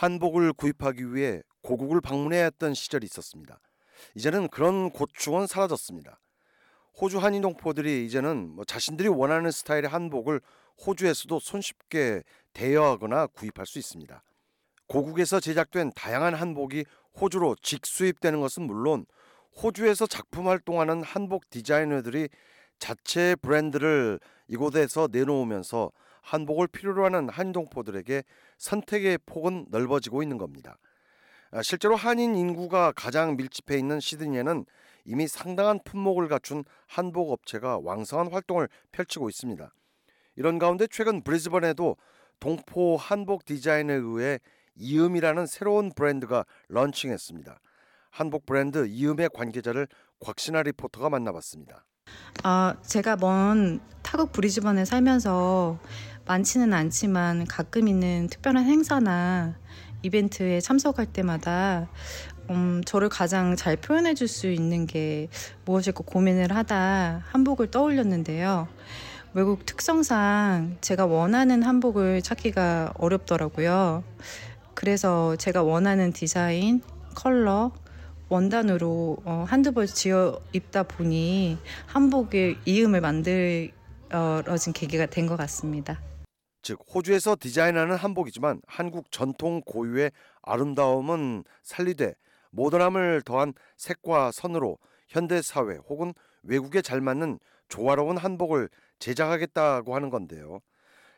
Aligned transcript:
한복을 0.00 0.54
구입하기 0.54 1.14
위해 1.14 1.42
고국을 1.60 2.00
방문해야 2.00 2.44
했던 2.44 2.72
시절이 2.72 3.04
있었습니다. 3.04 3.60
이제는 4.14 4.48
그런 4.48 4.88
고충은 4.88 5.46
사라졌습니다. 5.46 6.18
호주 6.98 7.18
한인 7.18 7.42
동포들이 7.42 8.06
이제는 8.06 8.48
뭐 8.48 8.64
자신들이 8.64 9.08
원하는 9.08 9.50
스타일의 9.50 9.90
한복을 9.90 10.40
호주에서도 10.86 11.38
손쉽게 11.38 12.22
대여하거나 12.54 13.26
구입할 13.26 13.66
수 13.66 13.78
있습니다. 13.78 14.22
고국에서 14.86 15.38
제작된 15.38 15.92
다양한 15.94 16.32
한복이 16.32 16.86
호주로 17.20 17.54
직수입되는 17.60 18.40
것은 18.40 18.62
물론 18.62 19.04
호주에서 19.62 20.06
작품 20.06 20.48
활동하는 20.48 21.02
한복 21.02 21.50
디자이너들이 21.50 22.30
자체 22.78 23.36
브랜드를 23.42 24.18
이곳에서 24.48 25.08
내놓으면서 25.12 25.92
한복을 26.30 26.68
필요로 26.68 27.04
하는 27.04 27.28
한인동포들에게 27.28 28.22
선택의 28.56 29.18
폭은 29.26 29.66
넓어지고 29.70 30.22
있는 30.22 30.38
겁니다. 30.38 30.78
아, 31.50 31.60
실제로 31.62 31.96
한인 31.96 32.36
인구가 32.36 32.92
가장 32.92 33.36
밀집해 33.36 33.76
있는 33.76 33.98
시드니에는 33.98 34.64
이미 35.04 35.26
상당한 35.26 35.80
품목을 35.84 36.28
갖춘 36.28 36.62
한복 36.86 37.32
업체가 37.32 37.80
왕성한 37.82 38.32
활동을 38.32 38.68
펼치고 38.92 39.28
있습니다. 39.28 39.72
이런 40.36 40.60
가운데 40.60 40.86
최근 40.88 41.22
브리즈번에도 41.22 41.96
동포 42.38 42.96
한복 42.96 43.44
디자인에 43.44 43.92
의해 43.94 44.38
이음이라는 44.76 45.46
새로운 45.46 45.90
브랜드가 45.90 46.44
런칭했습니다. 46.68 47.58
한복 48.10 48.46
브랜드 48.46 48.86
이음의 48.86 49.30
관계자를 49.34 49.88
곽신아 50.20 50.62
리포터가 50.62 51.10
만나봤습니다. 51.10 51.84
아, 52.44 52.76
제가 52.82 53.16
먼 53.16 53.80
타국 54.02 54.32
브리즈번에 54.32 54.84
살면서 54.84 55.78
많지는 56.30 56.72
않지만 56.72 57.44
가끔 57.48 57.88
있는 57.88 58.28
특별한 58.28 58.64
행사나 58.64 59.56
이벤트에 60.02 60.60
참석할 60.60 61.06
때마다 61.06 61.88
음, 62.50 62.82
저를 62.86 63.08
가장 63.08 63.56
잘 63.56 63.74
표현해 63.76 64.14
줄 64.14 64.28
수 64.28 64.46
있는 64.48 64.86
게 64.86 65.28
무엇일까 65.64 66.04
고민을 66.06 66.54
하다 66.54 67.24
한복을 67.30 67.72
떠올렸는데요. 67.72 68.68
외국 69.34 69.66
특성상 69.66 70.76
제가 70.80 71.06
원하는 71.06 71.64
한복을 71.64 72.22
찾기가 72.22 72.94
어렵더라고요. 72.96 74.04
그래서 74.74 75.34
제가 75.34 75.64
원하는 75.64 76.12
디자인, 76.12 76.80
컬러, 77.16 77.72
원단으로 78.28 79.16
어, 79.24 79.44
한두 79.48 79.72
벌 79.72 79.88
지어 79.88 80.40
입다 80.52 80.84
보니 80.84 81.58
한복의 81.86 82.58
이음을 82.66 83.00
만들어진 83.00 83.72
계기가 84.72 85.06
된 85.06 85.26
것 85.26 85.36
같습니다. 85.36 86.00
즉 86.62 86.80
호주에서 86.94 87.36
디자인하는 87.40 87.96
한복이지만 87.96 88.60
한국 88.66 89.10
전통 89.10 89.62
고유의 89.62 90.12
아름다움은 90.42 91.44
살리되 91.62 92.14
모던함을 92.50 93.22
더한 93.22 93.54
색과 93.76 94.32
선으로 94.32 94.78
현대 95.08 95.40
사회 95.42 95.76
혹은 95.88 96.12
외국에 96.42 96.82
잘 96.82 97.00
맞는 97.00 97.38
조화로운 97.68 98.16
한복을 98.16 98.68
제작하겠다고 98.98 99.94
하는 99.94 100.10
건데요. 100.10 100.60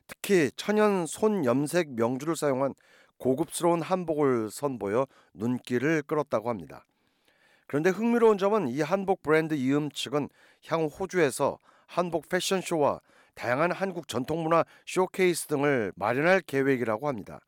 특히 0.06 0.50
천연 0.56 1.06
손 1.06 1.44
염색 1.44 1.94
명주를 1.94 2.36
사용한 2.36 2.74
고급스러운 3.18 3.82
한복을 3.82 4.50
선보여 4.50 5.06
눈길을 5.34 6.02
끌었다고 6.02 6.48
합니다. 6.48 6.84
그런데 7.66 7.90
흥미로운 7.90 8.36
점은 8.36 8.68
이 8.68 8.82
한복 8.82 9.22
브랜드 9.22 9.54
이음 9.54 9.90
측은 9.90 10.28
향후 10.66 10.86
호주에서 10.86 11.58
한복 11.86 12.28
패션쇼와 12.28 13.00
다양한 13.34 13.72
한국 13.72 14.08
전통문화 14.08 14.64
쇼케이스 14.86 15.46
등을 15.46 15.92
마련할 15.96 16.40
계획이라고 16.40 17.08
합니다. 17.08 17.40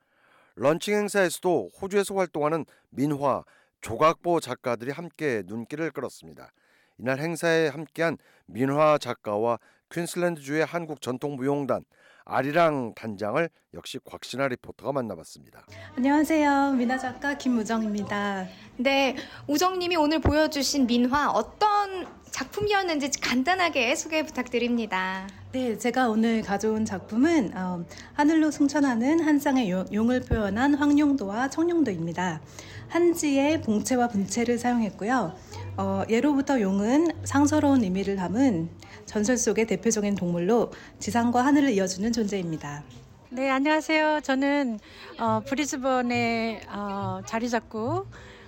런칭 0.56 0.94
행사에서도 0.94 1.70
호주에서 1.80 2.14
활동하는 2.14 2.64
민화, 2.90 3.44
조각보 3.80 4.40
작가들이 4.40 4.90
함께 4.90 5.42
눈길을 5.46 5.90
끌었습니다. 5.90 6.50
이날 6.98 7.18
행사에 7.18 7.68
함께한 7.68 8.17
민화 8.46 8.98
작가와 8.98 9.58
퀸슬랜드주의 9.90 10.64
한국 10.64 11.00
전통 11.00 11.36
무용단 11.36 11.84
아리랑 12.24 12.94
단장을 12.94 13.48
역시 13.74 13.98
곽신아 14.02 14.48
리포터가 14.48 14.92
만나봤습니다. 14.92 15.67
안녕하세요. 15.96 16.73
민화 16.73 16.96
작가 16.96 17.36
김우정입니다. 17.36 18.46
네, 18.78 19.17
우정님이 19.46 19.96
오늘 19.96 20.20
보여주신 20.20 20.86
민화 20.86 21.30
어떤 21.30 22.06
작품이었는지 22.34 23.20
간단하게 23.20 23.95
소개 23.95 24.24
부탁드립니다. 24.24 25.28
네, 25.52 25.78
제가 25.78 26.08
오늘 26.08 26.42
가져온 26.42 26.84
작품은 26.84 27.56
어, 27.56 27.84
하늘로 28.14 28.50
승천하는 28.50 29.20
한 29.20 29.39
쌍의 29.39 29.70
용을 29.70 30.20
표현한 30.22 30.74
황룡도와 30.74 31.50
청룡도입니다. 31.50 32.40
한지의 32.89 33.62
봉체와 33.62 34.08
분체를 34.08 34.58
사용했고요. 34.58 35.33
어, 35.77 36.02
예로부터 36.11 36.61
용은 36.61 37.12
상서로운 37.23 37.84
의미를 37.84 38.17
담은 38.17 38.68
전설 39.06 39.36
속의 39.36 39.68
대표적인 39.68 40.17
동물로 40.17 40.73
지상과 40.98 41.46
하늘을 41.46 41.70
이어주는 41.70 42.12
존재입니다. 42.12 42.83
네, 43.30 43.48
안녕하세요. 43.48 44.23
저는 44.24 44.80
어, 45.20 45.40
브리즈번에 45.46 46.62
어, 46.68 47.20
자리 47.27 47.48
잡고 47.48 48.06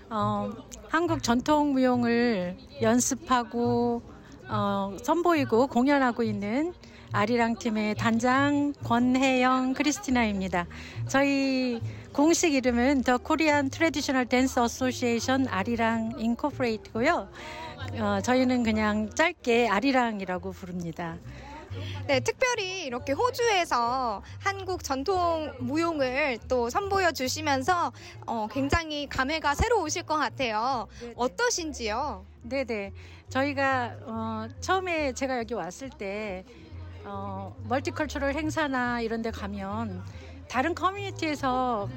어, 0.08 0.50
한국 0.88 1.22
전통 1.22 1.72
무용을 1.72 2.56
연습하고 2.80 4.02
어, 4.48 4.96
선보이고 5.02 5.66
공연하고 5.66 6.22
있는 6.22 6.72
아리랑 7.12 7.56
팀의 7.58 7.96
단장 7.96 8.72
권혜영 8.84 9.74
크리스티나입니다. 9.74 10.66
저희 11.08 11.80
공식 12.12 12.54
이름은 12.54 13.02
The 13.02 13.18
Korean 13.18 13.70
Traditional 13.70 14.26
Dance 14.26 14.60
Association 14.60 15.48
Arirang 15.48 16.14
Incorporated고요. 16.18 17.28
어, 18.00 18.20
저희는 18.22 18.62
그냥 18.62 19.10
짧게 19.10 19.68
아리랑이라고 19.68 20.52
부릅니다. 20.52 21.16
네, 22.06 22.20
특별히 22.20 22.84
이렇게 22.84 23.12
호주에서 23.12 24.22
한국 24.38 24.84
전통 24.84 25.52
무용을 25.58 26.38
또 26.48 26.70
선보여 26.70 27.12
주시면서 27.12 27.92
어, 28.26 28.46
굉장히 28.50 29.06
감회가 29.08 29.54
새로우실 29.54 30.04
것 30.04 30.16
같아요. 30.16 30.86
어떠신지요? 31.16 32.24
네네. 32.42 32.92
저희가 33.28 33.96
어, 34.02 34.48
처음에 34.60 35.12
제가 35.12 35.38
여기 35.38 35.54
왔을 35.54 35.90
때 35.90 36.44
어, 37.04 37.54
멀티컬처럴 37.64 38.34
행사나 38.34 39.00
이런 39.00 39.22
데 39.22 39.30
가면 39.30 40.02
다른 40.48 40.74
커뮤니티에서 40.74 41.88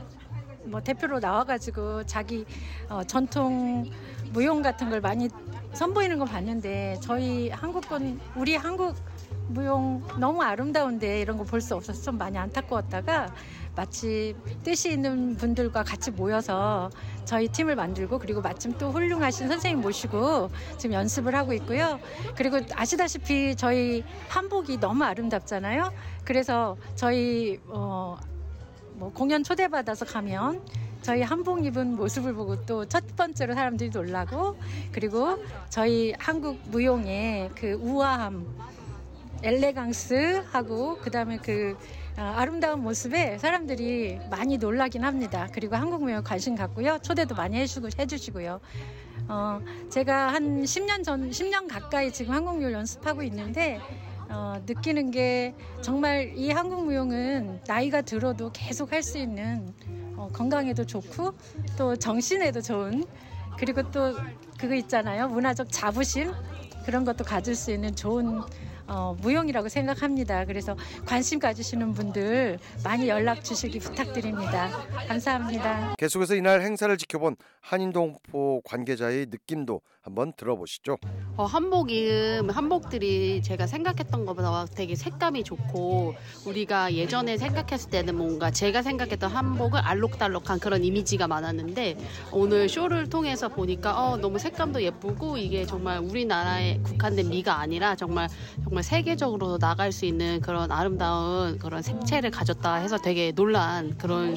뭐 0.64 0.82
대표로 0.82 1.20
나와가지고 1.20 2.06
자기 2.06 2.46
어, 2.90 3.04
전통 3.04 3.86
무용 4.32 4.62
같은 4.62 4.90
걸 4.90 5.02
많이 5.02 5.30
선보이는 5.74 6.20
거 6.20 6.26
봤는데 6.26 6.98
저희 7.02 7.50
한국 7.50 7.88
건 7.88 8.20
우리 8.36 8.56
한국 8.56 8.96
무용 9.48 10.04
너무 10.20 10.42
아름다운데 10.44 11.22
이런 11.22 11.38
거 11.38 11.44
볼 11.44 11.62
수 11.62 11.76
없어서 11.76 12.02
좀 12.02 12.18
많이 12.18 12.38
안타까웠다가 12.38 13.34
마치 13.76 14.36
뜻이 14.64 14.92
있는 14.92 15.36
분들과 15.38 15.84
같이 15.84 16.12
모여서 16.12 16.90
저희 17.26 17.48
팀을 17.48 17.76
만들고 17.76 18.20
그리고 18.20 18.42
마침 18.42 18.78
또 18.78 18.92
훌륭하신 18.92 19.48
선생님 19.48 19.82
모시고 19.82 20.50
지금 20.78 20.94
연습을 20.94 21.34
하고 21.36 21.54
있고요. 21.54 22.00
그리고 22.36 22.60
아시다시피 22.76 23.56
저희 23.56 24.04
한복이 24.28 24.80
너무 24.80 25.04
아름답잖아요. 25.04 25.94
그래서 26.26 26.76
저희 26.96 27.60
어, 27.68 28.18
뭐 28.94 29.12
공연 29.14 29.44
초대받아서 29.44 30.06
가면 30.06 30.62
저희 31.02 31.22
한복 31.22 31.64
입은 31.66 31.96
모습을 31.96 32.34
보고 32.34 32.64
또 32.66 32.86
첫 32.86 33.16
번째로 33.16 33.54
사람들이 33.54 33.90
놀라고 33.92 34.58
그리고 34.92 35.38
저희 35.70 36.14
한국 36.20 36.60
무용의 36.70 37.52
그 37.56 37.74
우아함 37.74 38.46
엘레강스하고 39.44 40.98
그다음에 40.98 41.38
그 41.38 41.78
어, 42.18 42.22
아름다운 42.22 42.82
모습에 42.82 43.38
사람들이 43.38 44.20
많이 44.30 44.58
놀라긴 44.58 45.04
합니다. 45.04 45.48
그리고 45.54 45.76
한국 45.76 46.04
무용 46.04 46.22
관심 46.24 46.56
갖고요. 46.56 47.00
초대도 47.02 47.36
많이 47.36 47.58
해주고 47.58 47.90
해주시고요. 47.98 48.60
어, 49.30 49.62
제가 49.90 50.34
한 50.34 50.64
10년 50.64 51.04
전, 51.04 51.30
10년 51.30 51.68
가까이 51.70 52.12
지금 52.12 52.34
한국 52.34 52.58
무용 52.58 52.74
연습하고 52.74 53.24
있는데 53.24 53.80
어, 54.30 54.62
느끼는 54.66 55.12
게 55.12 55.56
정말 55.82 56.34
이 56.36 56.52
한국 56.52 56.84
무용은 56.86 57.62
나이가 57.68 58.02
들어도 58.02 58.52
계속 58.54 58.92
할 58.92 59.02
수 59.02 59.18
있는 59.18 59.74
어, 60.18 60.30
건강에도 60.34 60.86
좋고 60.86 61.34
또 61.78 61.96
정신에도 61.96 62.62
좋은 62.62 63.06
그리고 63.58 63.90
또 63.92 64.16
그거 64.60 64.76
있잖아요 64.76 65.30
문화적 65.30 65.68
자부심 65.72 66.34
그런 66.86 67.06
것도 67.06 67.24
가질 67.24 67.56
수 67.56 67.72
있는 67.72 67.96
좋은 67.96 68.42
어, 68.90 69.16
무용이라고 69.22 69.70
생각합니다. 69.70 70.46
그래서 70.46 70.76
관심 71.06 71.40
가지시는 71.40 71.94
분들 71.94 72.60
많이 72.84 73.08
연락 73.08 73.44
주시기 73.44 73.80
부탁드립니다. 73.80 74.70
감사합니다. 75.08 75.96
계속해서 75.98 76.36
이날 76.36 76.62
행사를 76.62 76.96
지켜본 76.98 77.36
한인동포 77.62 78.62
관계자의 78.66 79.28
느낌도 79.30 79.82
한번 80.10 80.34
들어보시죠. 80.36 80.98
어, 81.38 81.46
한복이 81.46 82.42
한복들이 82.50 83.42
제가 83.42 83.68
생각했던 83.68 84.26
것보다 84.26 84.66
되게 84.76 84.96
색감이 84.96 85.44
좋고 85.44 86.16
우리가 86.46 86.94
예전에 86.94 87.38
생각했을 87.38 87.90
때는 87.92 88.18
뭔가 88.18 88.52
제가 88.52 88.82
생각했던 88.82 89.32
한복은 89.32 89.80
알록달록한 89.80 90.60
그런 90.60 90.84
이미지가 90.84 91.28
많았는데 91.28 91.98
오늘 92.32 92.68
쇼를 92.68 93.08
통해서 93.08 93.48
보니까 93.48 93.98
어, 93.98 94.18
너무 94.18 94.40
색감도 94.40 94.82
예쁘고 94.82 95.38
이게 95.38 95.66
정말 95.66 96.00
우리나라에 96.00 96.80
국한된 96.84 97.30
미가 97.30 97.60
아니라 97.60 97.96
정말 97.96 98.28
정말 98.64 98.84
세계적으로 98.84 99.60
나갈 99.60 99.92
수 99.92 100.06
있는 100.06 100.42
그런 100.42 100.72
아름다운 100.72 101.58
그런 101.60 101.82
색채를 101.82 102.32
가졌다 102.32 102.76
해서 102.76 102.98
되게 102.98 103.32
놀란 103.32 103.98
그런 103.98 104.36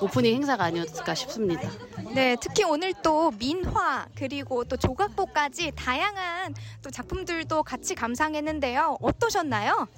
오프닝 0.00 0.34
행사가 0.34 0.64
아니었을까 0.64 1.14
싶습니다. 1.14 1.68
네, 2.14 2.36
특히 2.40 2.64
오늘 2.64 2.92
또 3.02 3.30
민화 3.32 4.06
그리고 4.14 4.62
또 4.64 4.76
조각보까지 4.76 5.72
다양한 5.76 6.54
또 6.82 6.90
작품들도 6.90 7.62
같이 7.62 7.94
감상했는데요. 7.94 8.98
어떠셨나요? 9.00 9.88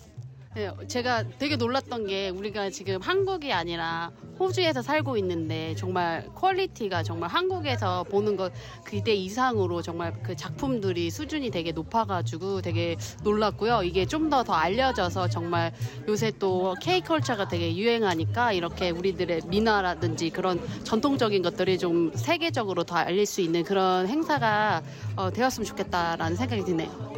네, 0.59 0.73
제가 0.89 1.23
되게 1.39 1.55
놀랐던 1.55 2.09
게 2.09 2.31
우리가 2.31 2.71
지금 2.71 3.01
한국이 3.01 3.53
아니라 3.53 4.11
호주에서 4.41 4.83
살고 4.83 5.17
있는데 5.19 5.77
정말 5.77 6.29
quality가 6.35 7.05
정말 7.05 7.31
한국에서 7.31 8.03
보는 8.03 8.35
것 8.37 8.53
그때 8.83 9.15
이상으로 9.15 9.83
정말 9.83 10.13
그 10.21 10.35
작품들이 10.35 11.11
수준이 11.11 11.51
되게 11.53 11.71
높아가지고 11.71 12.61
되게 12.63 12.97
놀랐고요. 13.23 13.85
이게 13.85 14.05
좀 14.05 14.29
더 14.29 14.43
더 14.43 14.53
알려져서 14.53 15.29
정말 15.29 15.73
요새 16.09 16.33
또 16.41 16.75
K 16.83 17.03
컬처가 17.03 17.47
되게 17.47 17.77
유행하니까 17.77 18.53
이렇게 18.53 18.91
우리들의 18.91 19.43
민화라든지 19.47 20.31
그런 20.31 20.61
전통적인 20.83 21.41
것들이 21.43 21.79
좀 21.79 22.11
세계적으로 22.17 22.83
더 22.83 22.97
알릴 22.97 23.27
수 23.27 23.41
있는 23.43 23.63
그런 23.63 24.09
행사가 24.09 24.83
어, 25.15 25.31
되었으면 25.31 25.67
좋겠다라는 25.67 26.37
생각이 26.37 26.65
드네요. 26.65 27.18